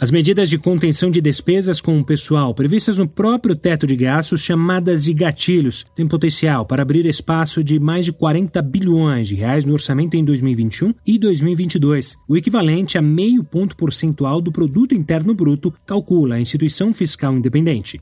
As 0.00 0.10
medidas 0.10 0.48
de 0.48 0.56
contenção 0.56 1.10
de 1.10 1.20
despesas 1.20 1.78
com 1.78 2.00
o 2.00 2.02
pessoal 2.02 2.54
previstas 2.54 2.96
no 2.96 3.06
próprio 3.06 3.54
teto 3.54 3.86
de 3.86 3.94
gastos, 3.94 4.40
chamadas 4.40 5.04
de 5.04 5.12
gatilhos, 5.12 5.84
têm 5.94 6.08
potencial 6.08 6.64
para 6.64 6.80
abrir 6.80 7.04
espaço 7.04 7.62
de 7.62 7.78
mais 7.78 8.06
de 8.06 8.12
40 8.12 8.62
bilhões 8.62 9.28
de 9.28 9.34
reais 9.34 9.62
no 9.66 9.74
orçamento 9.74 10.16
em 10.16 10.24
2021 10.24 10.94
e 11.06 11.18
2022, 11.18 12.16
o 12.26 12.34
equivalente 12.34 12.96
a 12.96 13.02
meio 13.02 13.44
ponto 13.44 13.76
percentual 13.76 14.40
do 14.40 14.50
produto 14.50 14.94
interno 14.94 15.34
bruto, 15.34 15.70
calcula 15.84 16.36
a 16.36 16.40
instituição 16.40 16.94
fiscal 16.94 17.34
independente. 17.34 18.00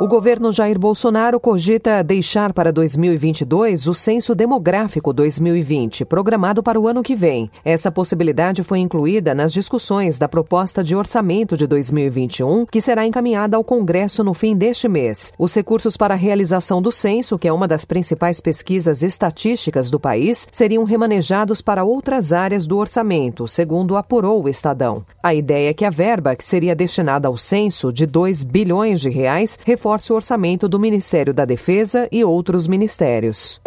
O 0.00 0.08
governo 0.08 0.50
Jair 0.50 0.76
Bolsonaro 0.76 1.38
cogita 1.38 2.02
deixar 2.02 2.52
para 2.52 2.72
2022 2.72 3.86
o 3.86 3.94
Censo 3.94 4.34
Demográfico 4.34 5.12
2020, 5.12 6.04
programado 6.04 6.64
para 6.64 6.80
o 6.80 6.88
ano 6.88 7.00
que 7.00 7.14
vem. 7.14 7.48
Essa 7.64 7.92
possibilidade 7.92 8.64
foi 8.64 8.80
incluída 8.80 9.36
nas 9.36 9.52
discussões 9.52 10.18
da 10.18 10.28
proposta 10.28 10.82
de 10.82 10.96
orçamento 10.96 11.56
de 11.56 11.68
2021, 11.68 12.66
que 12.66 12.80
será 12.80 13.06
encaminhada 13.06 13.56
ao 13.56 13.62
Congresso 13.62 14.24
no 14.24 14.34
fim 14.34 14.56
deste 14.56 14.88
mês. 14.88 15.32
Os 15.38 15.54
recursos 15.54 15.96
para 15.96 16.14
a 16.14 16.16
realização 16.16 16.82
do 16.82 16.90
censo, 16.90 17.38
que 17.38 17.46
é 17.46 17.52
uma 17.52 17.68
das 17.68 17.84
principais 17.84 18.40
pesquisas 18.40 19.00
estatísticas 19.00 19.92
do 19.92 20.00
país, 20.00 20.48
seriam 20.50 20.82
remanejados 20.82 21.62
para 21.62 21.84
outras 21.84 22.32
áreas 22.32 22.66
do 22.66 22.78
orçamento, 22.78 23.46
segundo 23.46 23.96
apurou 23.96 24.42
o 24.42 24.48
Estadão. 24.48 25.06
A 25.22 25.32
ideia 25.32 25.70
é 25.70 25.72
que 25.72 25.84
a 25.84 25.90
verba, 25.90 26.34
que 26.34 26.44
seria 26.44 26.74
destinada 26.74 27.28
ao 27.28 27.36
censo, 27.36 27.92
de 27.92 28.06
2 28.06 28.42
bilhões 28.42 29.00
de 29.00 29.08
reais, 29.08 29.56
reforce 29.84 30.10
o 30.14 30.16
orçamento 30.16 30.66
do 30.66 30.80
Ministério 30.80 31.34
da 31.34 31.44
Defesa 31.44 32.08
e 32.10 32.24
outros 32.24 32.66
ministérios. 32.66 33.60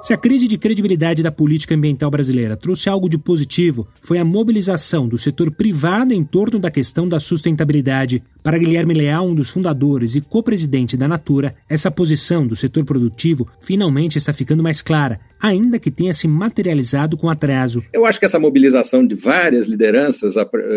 Se 0.00 0.14
a 0.14 0.16
crise 0.16 0.46
de 0.46 0.56
credibilidade 0.56 1.24
da 1.24 1.32
política 1.32 1.74
ambiental 1.74 2.08
brasileira 2.08 2.56
trouxe 2.56 2.88
algo 2.88 3.08
de 3.08 3.18
positivo, 3.18 3.86
foi 4.00 4.18
a 4.18 4.24
mobilização 4.24 5.08
do 5.08 5.18
setor 5.18 5.50
privado 5.50 6.14
em 6.14 6.22
torno 6.22 6.58
da 6.58 6.70
questão 6.70 7.08
da 7.08 7.18
sustentabilidade. 7.18 8.22
Para 8.42 8.56
Guilherme 8.56 8.94
Leal, 8.94 9.26
um 9.26 9.34
dos 9.34 9.50
fundadores 9.50 10.14
e 10.14 10.20
co-presidente 10.20 10.96
da 10.96 11.08
Natura, 11.08 11.54
essa 11.68 11.90
posição 11.90 12.46
do 12.46 12.54
setor 12.54 12.84
produtivo 12.84 13.46
finalmente 13.60 14.16
está 14.16 14.32
ficando 14.32 14.62
mais 14.62 14.80
clara, 14.80 15.20
ainda 15.42 15.80
que 15.80 15.90
tenha 15.90 16.12
se 16.12 16.28
materializado 16.28 17.16
com 17.16 17.28
atraso. 17.28 17.82
Eu 17.92 18.06
acho 18.06 18.20
que 18.20 18.24
essa 18.24 18.38
mobilização 18.38 19.04
de 19.04 19.16
várias 19.16 19.66
lideranças, 19.66 20.36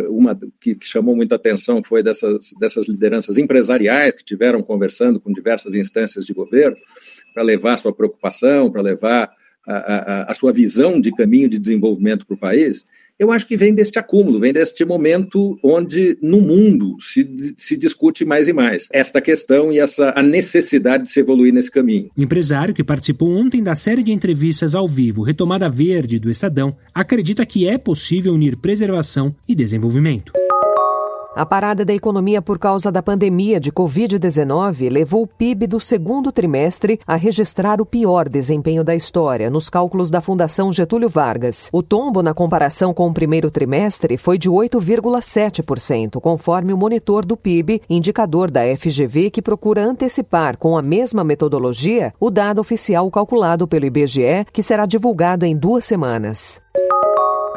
uma 0.09 0.38
que 0.59 0.75
chamou 0.81 1.16
muita 1.16 1.35
atenção 1.35 1.81
foi 1.83 2.02
dessas, 2.02 2.53
dessas 2.59 2.89
lideranças 2.89 3.38
empresariais 3.38 4.16
que 4.16 4.25
tiveram 4.25 4.63
conversando 4.63 5.19
com 5.19 5.31
diversas 5.31 5.75
instâncias 5.75 6.25
de 6.25 6.33
governo, 6.33 6.75
para 7.34 7.44
levar 7.44 7.74
a 7.74 7.78
sua 7.78 7.94
preocupação, 7.94 8.72
para 8.72 8.82
levar 8.82 9.32
a, 9.68 9.74
a, 9.74 10.32
a, 10.32 10.34
sua 10.34 10.52
visão 10.52 11.00
de 11.00 11.12
caminho 11.12 11.50
de 11.50 11.60
desenvolvimento 11.60 12.26
para 12.26 12.34
o 12.34 12.40
país, 12.40 12.86
eu 13.20 13.32
acho 13.32 13.46
que 13.46 13.56
vem 13.56 13.74
deste 13.76 14.00
acúmulo, 14.00 14.40
vem 14.40 14.52
deste 14.52 14.84
momento 14.84 15.59
onde 15.64 16.18
no 16.22 16.42
mundo 16.42 16.98
se, 17.00 17.54
se 17.56 17.78
discute 17.78 18.26
mais 18.26 18.48
e 18.48 18.54
mais 18.54 18.88
esta 18.92 19.22
questão 19.22 19.72
e 19.72 19.80
essa 19.80 20.12
a 20.16 20.24
necessidade 20.24 21.04
de 21.04 21.12
se 21.12 21.20
evoluir 21.20 21.54
nesse 21.54 21.70
caminho. 21.70 22.09
O 22.18 22.22
empresário 22.22 22.74
que 22.74 22.84
participou 22.84 23.30
ontem 23.30 23.62
da 23.62 23.76
série 23.76 24.02
de 24.02 24.12
entrevistas 24.12 24.74
ao 24.74 24.88
vivo 24.88 25.22
Retomada 25.22 25.70
Verde 25.70 26.18
do 26.18 26.32
Estadão 26.32 26.76
acredita 26.96 27.46
que 27.46 27.68
é 27.68 27.78
possível 27.78 28.34
unir 28.34 28.58
preservação 28.58 29.36
e 29.48 29.54
desenvolvimento. 29.54 30.34
A 31.34 31.46
parada 31.46 31.86
da 31.86 31.94
economia 31.94 32.42
por 32.42 32.60
causa 32.60 32.92
da 32.92 33.02
pandemia 33.02 33.58
de 33.58 33.72
Covid-19 33.72 34.92
levou 34.92 35.24
o 35.24 35.28
PIB 35.28 35.66
do 35.66 35.80
segundo 35.80 36.30
trimestre 36.30 37.00
a 37.08 37.16
registrar 37.16 37.80
o 37.80 37.86
pior 37.86 38.28
desempenho 38.28 38.84
da 38.84 38.94
história, 38.94 39.50
nos 39.50 39.70
cálculos 39.70 40.12
da 40.12 40.20
Fundação 40.20 40.74
Getúlio 40.74 41.08
Vargas. 41.08 41.70
O 41.72 41.81
tombo 41.81 42.22
na 42.22 42.34
comparação 42.34 42.94
com 42.94 43.08
o 43.08 43.14
primeiro 43.14 43.50
trimestre 43.50 44.18
foi 44.18 44.38
de 44.38 44.50
8,7%, 44.50 46.20
conforme 46.20 46.74
o 46.74 46.78
monitor 46.78 47.25
do 47.25 47.38
PIB, 47.38 47.81
indicador 47.90 48.52
da 48.52 48.64
FGV 48.75 49.30
que 49.30 49.41
procura 49.41 49.86
antecipar 49.86 50.58
com 50.58 50.78
a 50.78 50.81
mesma 50.81 51.24
metodologia 51.24 52.14
o 52.20 52.30
dado 52.30 52.59
oficial 52.59 53.09
calculado 53.09 53.66
pelo 53.70 53.86
IBGE, 53.86 54.46
que 54.52 54.62
será 54.62 54.86
divulgado 54.86 55.46
em 55.46 55.56
duas 55.56 55.86
semanas. 55.86 56.59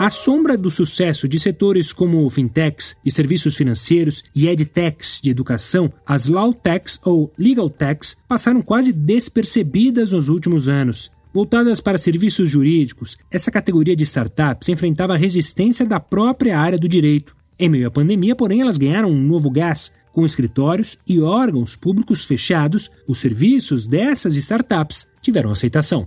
À 0.04 0.10
sombra 0.10 0.54
do 0.54 0.70
sucesso 0.70 1.26
de 1.26 1.40
setores 1.40 1.90
como 1.90 2.28
fintechs 2.28 2.94
e 3.02 3.10
serviços 3.10 3.56
financeiros 3.56 4.22
e 4.34 4.46
edtechs 4.46 5.18
de 5.18 5.30
educação, 5.30 5.90
as 6.06 6.28
lawtechs 6.28 7.00
ou 7.02 7.32
legal 7.38 7.70
techs 7.70 8.14
passaram 8.28 8.60
quase 8.60 8.92
despercebidas 8.92 10.12
nos 10.12 10.28
últimos 10.28 10.68
anos. 10.68 11.10
Voltadas 11.32 11.80
para 11.80 11.96
serviços 11.96 12.50
jurídicos, 12.50 13.16
essa 13.30 13.50
categoria 13.50 13.96
de 13.96 14.04
startups 14.04 14.68
enfrentava 14.68 15.14
a 15.14 15.16
resistência 15.16 15.86
da 15.86 15.98
própria 15.98 16.60
área 16.60 16.76
do 16.76 16.86
direito. 16.86 17.34
Em 17.58 17.70
meio 17.70 17.88
à 17.88 17.90
pandemia, 17.90 18.36
porém, 18.36 18.60
elas 18.60 18.76
ganharam 18.76 19.08
um 19.08 19.22
novo 19.22 19.48
gás. 19.48 19.90
Com 20.12 20.26
escritórios 20.26 20.98
e 21.08 21.18
órgãos 21.18 21.76
públicos 21.76 22.26
fechados, 22.26 22.90
os 23.08 23.20
serviços 23.20 23.86
dessas 23.86 24.36
startups 24.36 25.06
tiveram 25.22 25.50
aceitação. 25.50 26.06